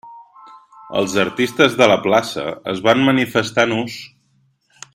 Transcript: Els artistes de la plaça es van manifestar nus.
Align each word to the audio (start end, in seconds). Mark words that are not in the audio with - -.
Els 1.01 1.13
artistes 1.23 1.75
de 1.81 1.89
la 1.91 1.97
plaça 2.07 2.47
es 2.73 2.81
van 2.89 3.05
manifestar 3.11 3.67
nus. 3.75 3.99